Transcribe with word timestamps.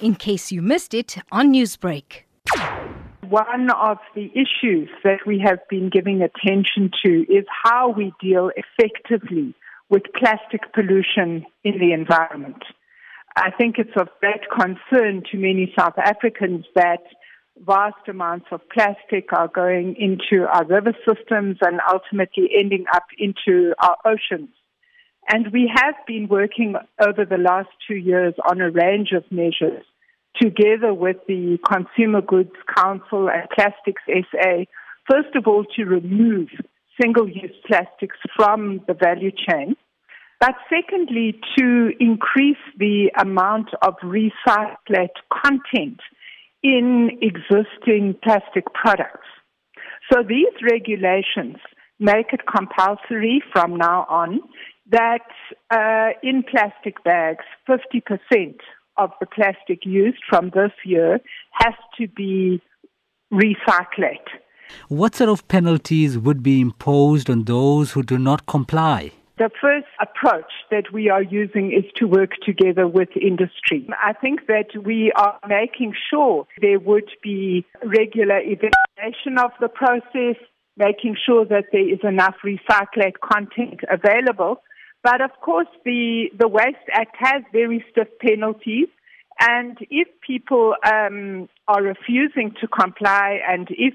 in 0.00 0.14
case 0.14 0.52
you 0.52 0.62
missed 0.62 0.94
it 0.94 1.16
on 1.32 1.52
Newsbreak. 1.52 2.22
One 3.28 3.70
of 3.70 3.98
the 4.14 4.30
issues 4.34 4.88
that 5.02 5.26
we 5.26 5.42
have 5.44 5.58
been 5.68 5.90
giving 5.90 6.22
attention 6.22 6.90
to 7.04 7.22
is 7.32 7.44
how 7.64 7.88
we 7.90 8.12
deal 8.20 8.50
effectively 8.56 9.54
with 9.88 10.02
plastic 10.16 10.72
pollution 10.72 11.44
in 11.64 11.78
the 11.78 11.92
environment. 11.92 12.62
I 13.36 13.50
think 13.50 13.76
it's 13.78 13.90
of 13.98 14.08
great 14.20 14.48
concern 14.50 15.22
to 15.30 15.36
many 15.36 15.72
South 15.78 15.98
Africans 15.98 16.64
that 16.74 17.02
vast 17.58 18.08
amounts 18.08 18.46
of 18.52 18.60
plastic 18.70 19.32
are 19.32 19.48
going 19.48 19.96
into 19.98 20.46
our 20.46 20.64
river 20.64 20.92
systems 21.06 21.58
and 21.60 21.80
ultimately 21.92 22.48
ending 22.58 22.84
up 22.92 23.04
into 23.18 23.74
our 23.82 23.96
oceans. 24.04 24.50
And 25.28 25.52
we 25.52 25.70
have 25.74 25.94
been 26.06 26.28
working 26.28 26.74
over 27.00 27.24
the 27.24 27.38
last 27.38 27.68
two 27.88 27.96
years 27.96 28.34
on 28.48 28.60
a 28.60 28.70
range 28.70 29.10
of 29.12 29.24
measures 29.30 29.84
together 30.40 30.92
with 30.92 31.16
the 31.26 31.58
Consumer 31.66 32.20
Goods 32.20 32.52
Council 32.76 33.28
and 33.28 33.48
Plastics 33.50 34.02
SA, 34.06 34.64
first 35.10 35.34
of 35.34 35.46
all, 35.46 35.64
to 35.76 35.84
remove 35.84 36.48
single 37.00 37.28
use 37.28 37.54
plastics 37.66 38.16
from 38.36 38.80
the 38.86 38.94
value 38.94 39.30
chain. 39.30 39.76
But 40.40 40.54
secondly, 40.68 41.40
to 41.58 41.90
increase 41.98 42.62
the 42.78 43.10
amount 43.18 43.70
of 43.82 43.94
recycled 44.04 45.16
content 45.32 46.00
in 46.62 47.10
existing 47.22 48.16
plastic 48.22 48.64
products. 48.74 49.26
So 50.12 50.22
these 50.22 50.52
regulations 50.62 51.56
make 51.98 52.32
it 52.32 52.40
compulsory 52.46 53.42
from 53.52 53.76
now 53.76 54.06
on 54.08 54.40
that 54.90 55.26
uh, 55.70 56.10
in 56.22 56.42
plastic 56.42 57.02
bags, 57.04 57.44
50% 57.68 58.56
of 58.96 59.10
the 59.20 59.26
plastic 59.26 59.84
used 59.84 60.22
from 60.28 60.50
this 60.54 60.72
year 60.84 61.20
has 61.52 61.74
to 61.98 62.08
be 62.08 62.62
recycled. 63.32 64.26
What 64.88 65.14
sort 65.14 65.30
of 65.30 65.46
penalties 65.48 66.18
would 66.18 66.42
be 66.42 66.60
imposed 66.60 67.30
on 67.30 67.44
those 67.44 67.92
who 67.92 68.02
do 68.02 68.18
not 68.18 68.46
comply? 68.46 69.12
The 69.38 69.50
first 69.60 69.86
approach 70.00 70.50
that 70.70 70.94
we 70.94 71.10
are 71.10 71.22
using 71.22 71.70
is 71.70 71.84
to 71.96 72.06
work 72.06 72.30
together 72.42 72.88
with 72.88 73.10
industry. 73.20 73.86
I 74.02 74.14
think 74.14 74.46
that 74.46 74.68
we 74.82 75.12
are 75.14 75.38
making 75.46 75.92
sure 76.10 76.46
there 76.62 76.78
would 76.78 77.10
be 77.22 77.66
regular 77.84 78.38
evaluation 78.40 79.36
of 79.38 79.50
the 79.60 79.68
process, 79.68 80.36
making 80.78 81.16
sure 81.26 81.44
that 81.44 81.66
there 81.70 81.86
is 81.86 81.98
enough 82.02 82.36
recycled 82.42 83.20
content 83.22 83.80
available. 83.90 84.62
But 85.06 85.20
of 85.20 85.30
course, 85.40 85.68
the, 85.84 86.32
the 86.36 86.48
Waste 86.48 86.88
Act 86.92 87.14
has 87.20 87.40
very 87.52 87.84
stiff 87.92 88.08
penalties. 88.20 88.88
And 89.38 89.78
if 89.88 90.08
people 90.20 90.74
um, 90.84 91.48
are 91.68 91.80
refusing 91.80 92.52
to 92.60 92.66
comply 92.66 93.38
and 93.48 93.68
if 93.70 93.94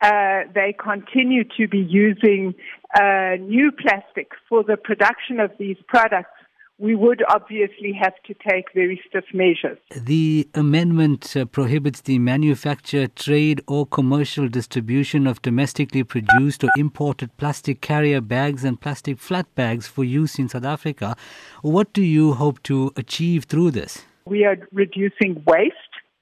uh, 0.00 0.50
they 0.54 0.74
continue 0.82 1.44
to 1.58 1.68
be 1.68 1.80
using 1.80 2.54
uh, 2.98 3.36
new 3.38 3.70
plastic 3.70 4.30
for 4.48 4.64
the 4.64 4.78
production 4.78 5.40
of 5.40 5.50
these 5.58 5.76
products, 5.88 6.40
we 6.78 6.94
would 6.94 7.22
obviously 7.28 7.92
have 7.92 8.14
to 8.26 8.34
take 8.48 8.66
very 8.74 9.00
stiff 9.08 9.24
measures. 9.32 9.78
The 9.90 10.48
amendment 10.54 11.36
uh, 11.36 11.46
prohibits 11.46 12.02
the 12.02 12.18
manufacture, 12.18 13.06
trade, 13.06 13.62
or 13.66 13.86
commercial 13.86 14.48
distribution 14.48 15.26
of 15.26 15.40
domestically 15.42 16.04
produced 16.04 16.64
or 16.64 16.70
imported 16.76 17.36
plastic 17.38 17.80
carrier 17.80 18.20
bags 18.20 18.62
and 18.64 18.80
plastic 18.80 19.18
flat 19.18 19.52
bags 19.54 19.86
for 19.86 20.04
use 20.04 20.38
in 20.38 20.48
South 20.48 20.64
Africa. 20.64 21.16
What 21.62 21.92
do 21.92 22.02
you 22.02 22.34
hope 22.34 22.62
to 22.64 22.92
achieve 22.96 23.44
through 23.44 23.70
this? 23.70 24.04
We 24.26 24.44
are 24.44 24.56
reducing 24.72 25.42
waste 25.46 25.72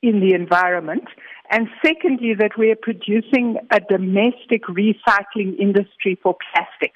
in 0.03 0.21
the 0.21 0.35
environment 0.35 1.09
and 1.51 1.69
secondly, 1.85 2.35
that 2.39 2.57
we 2.59 2.71
are 2.71 2.77
producing 2.81 3.59
a 3.71 3.79
domestic 3.79 4.65
recycling 4.65 5.59
industry 5.59 6.19
for 6.23 6.37
plastic. 6.53 6.93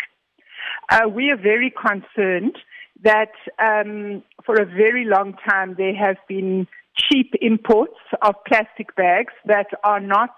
Uh, 0.91 1.09
we 1.09 1.31
are 1.31 1.37
very 1.37 1.71
concerned 1.71 2.56
that 3.04 3.32
um, 3.59 4.22
for 4.44 4.60
a 4.60 4.66
very 4.66 5.04
long 5.04 5.34
time 5.48 5.75
there 5.76 5.94
have 5.94 6.16
been 6.28 6.66
cheap 6.97 7.32
imports 7.41 7.98
of 8.22 8.34
plastic 8.47 8.94
bags 8.97 9.32
that 9.47 9.69
are 9.84 10.00
not 10.00 10.34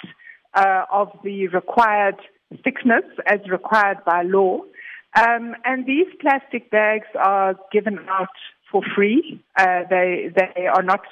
uh, 0.54 0.84
of 0.93 1.09
the 1.25 1.48
required 1.48 2.16
thickness 2.65 3.04
as 3.26 3.41
required 3.50 3.98
by 4.04 4.22
law. 4.22 4.60
Um, 5.16 5.56
and 5.65 5.87
these 5.87 6.06
plastic 6.21 6.71
bags 6.71 7.06
are 7.19 7.54
given 7.72 7.98
out 8.09 8.28
for 8.71 8.82
free. 8.94 9.42
Uh, 9.59 9.81
they 9.88 10.31
they 10.34 10.66
are 10.66 10.82
not 10.82 11.03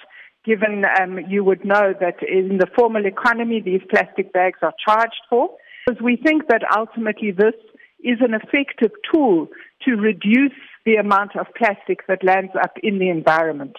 given 0.45 0.85
um, 1.01 1.19
you 1.29 1.43
would 1.43 1.65
know 1.65 1.93
that 2.01 2.23
in 2.23 2.59
the 2.59 2.67
formal 2.77 3.07
economy, 3.07 3.61
these 3.61 3.83
plastic 3.91 4.33
bags 4.33 4.59
are 4.63 4.73
charged 4.85 5.23
for. 5.29 5.51
Because 5.87 6.03
we 6.03 6.17
think 6.17 6.49
that 6.49 6.63
ultimately 6.77 7.31
this 7.33 7.55
is 8.03 8.19
an 8.21 8.35
effective 8.35 8.93
tool 9.13 9.49
to 9.85 9.97
reduce 9.97 10.53
the 10.85 10.97
amount 10.97 11.37
of 11.37 11.47
plastic 11.57 12.07
that 12.07 12.25
lands 12.25 12.53
up 12.63 12.73
in 12.83 12.99
the 12.99 13.09
environment. 13.09 13.77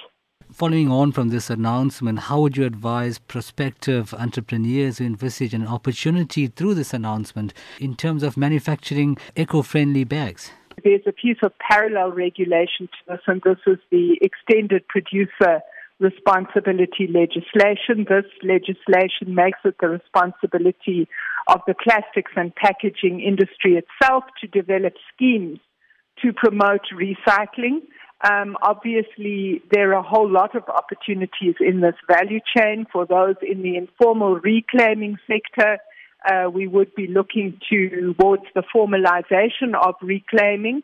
Following 0.52 0.92
on 0.92 1.12
from 1.12 1.30
this 1.30 1.52
announcement, 1.52 2.20
how 2.20 2.42
would 2.42 2.58
you 2.58 2.66
advise 2.66 3.20
prospective 3.20 4.16
entrepreneurs 4.16 4.98
who 4.98 5.06
envisage 5.06 5.54
an 5.54 5.68
opportunity 5.68 6.48
through 6.48 6.74
this 6.74 6.92
announcement 6.92 7.54
in 7.80 7.96
terms 7.96 8.24
of 8.24 8.36
manufacturing 8.36 9.16
eco 9.36 9.62
friendly 9.62 10.04
bags? 10.04 10.52
There's 10.84 11.02
a 11.06 11.12
piece 11.12 11.38
of 11.44 11.52
parallel 11.60 12.12
regulation 12.12 12.88
to 12.88 12.98
this, 13.08 13.20
and 13.28 13.42
this 13.44 13.60
is 13.68 13.78
the 13.92 14.18
extended 14.22 14.88
producer 14.88 15.62
responsibility 16.00 17.08
legislation. 17.08 18.06
This 18.08 18.26
legislation 18.44 19.36
makes 19.36 19.60
it 19.66 19.76
the 19.80 19.90
responsibility 19.90 21.08
of 21.48 21.62
the 21.68 21.74
plastics 21.74 22.32
and 22.36 22.54
packaging 22.56 23.22
industry 23.22 23.82
itself 23.82 24.24
to 24.42 24.48
develop 24.48 24.94
schemes 25.14 25.60
to 26.24 26.34
promote 26.34 26.82
recycling. 26.94 27.82
Um, 28.30 28.58
obviously, 28.62 29.62
there 29.72 29.92
are 29.92 30.00
a 30.00 30.04
whole 30.04 30.30
lot 30.30 30.56
of 30.56 30.64
opportunities 30.68 31.56
in 31.60 31.80
this 31.80 31.96
value 32.08 32.40
chain 32.56 32.86
for 32.92 33.06
those 33.06 33.36
in 33.42 33.62
the 33.62 33.78
informal 33.78 34.36
reclaiming 34.36 35.18
sector. 35.28 35.78
Uh, 36.30 36.50
we 36.50 36.68
would 36.68 36.94
be 36.96 37.08
looking 37.08 37.60
towards 37.70 38.44
the 38.54 38.64
formalization 38.76 39.74
of 39.82 39.96
reclaiming. 40.02 40.84